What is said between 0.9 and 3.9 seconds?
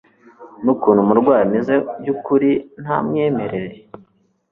umurwayi ameze byukuri ntamwemerere